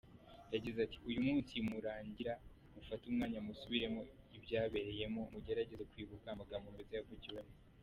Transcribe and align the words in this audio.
Yagize 0.53 0.77
ati 0.85 0.97
“Uyu 1.07 1.19
munsi 1.27 1.53
nurangira, 1.65 2.33
mufate 2.73 3.03
umwanya 3.07 3.39
musubiremo 3.47 4.01
ibyabereyemo, 4.37 5.21
mugerageze 5.33 5.83
kwibuka 5.91 6.25
amagambo 6.29 6.67
meza 6.75 6.93
yavugiwemo. 6.99 7.53